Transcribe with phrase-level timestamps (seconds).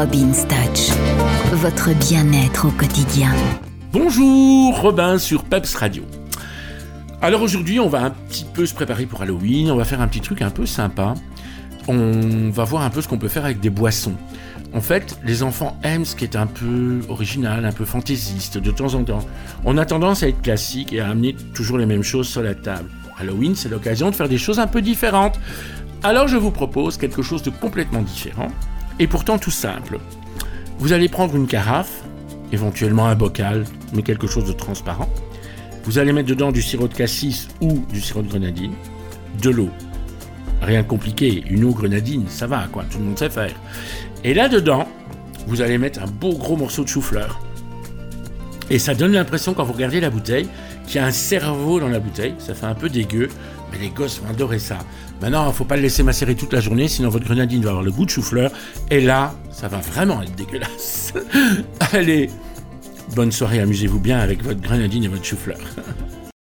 [0.00, 0.96] Robin Touch,
[1.52, 3.34] votre bien-être au quotidien.
[3.92, 6.04] Bonjour, Robin sur Peps Radio.
[7.20, 10.08] Alors aujourd'hui, on va un petit peu se préparer pour Halloween, on va faire un
[10.08, 11.12] petit truc un peu sympa.
[11.86, 14.14] On va voir un peu ce qu'on peut faire avec des boissons.
[14.72, 18.70] En fait, les enfants aiment ce qui est un peu original, un peu fantaisiste de
[18.70, 19.26] temps en temps.
[19.66, 22.54] On a tendance à être classique et à amener toujours les mêmes choses sur la
[22.54, 22.88] table.
[23.18, 25.38] Halloween, c'est l'occasion de faire des choses un peu différentes.
[26.02, 28.48] Alors je vous propose quelque chose de complètement différent
[29.00, 29.98] et pourtant tout simple.
[30.78, 32.04] Vous allez prendre une carafe,
[32.52, 35.08] éventuellement un bocal, mais quelque chose de transparent.
[35.84, 38.74] Vous allez mettre dedans du sirop de cassis ou du sirop de grenadine,
[39.42, 39.70] de l'eau.
[40.60, 43.54] Rien de compliqué, une eau grenadine, ça va quoi, tout le monde sait faire.
[44.22, 44.86] Et là-dedans,
[45.46, 47.40] vous allez mettre un beau gros morceau de chou-fleur.
[48.70, 50.48] Et ça donne l'impression, quand vous regardez la bouteille,
[50.86, 52.34] qu'il y a un cerveau dans la bouteille.
[52.38, 53.28] Ça fait un peu dégueu,
[53.72, 54.78] mais les gosses vont adorer ça.
[55.20, 57.70] Maintenant, il ne faut pas le laisser macérer toute la journée, sinon votre grenadine va
[57.70, 58.50] avoir le goût de chou-fleur.
[58.90, 61.12] Et là, ça va vraiment être dégueulasse.
[61.92, 62.30] Allez,
[63.14, 65.58] bonne soirée, amusez-vous bien avec votre grenadine et votre chou-fleur.